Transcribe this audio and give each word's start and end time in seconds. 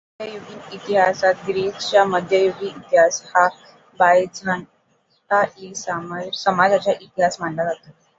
मध्ययुगीन 0.19 0.59
इतिहास 0.73 1.19
ग्रीसचा 1.41 2.03
मध्ययुगीन 2.05 2.77
इतिहास 2.77 3.21
हा 3.27 3.45
बायझंटाईन 3.99 5.73
साम्राज्याचा 5.75 6.91
इतिहास 6.99 7.39
मानला 7.41 7.63
जातो. 7.65 7.91